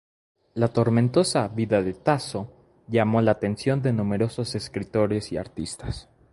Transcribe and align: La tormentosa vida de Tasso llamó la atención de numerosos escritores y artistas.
La 0.55 0.67
tormentosa 0.69 1.47
vida 1.47 1.83
de 1.83 1.93
Tasso 1.93 2.51
llamó 2.87 3.21
la 3.21 3.33
atención 3.33 3.83
de 3.83 3.93
numerosos 3.93 4.55
escritores 4.55 5.31
y 5.31 5.37
artistas. 5.37 6.09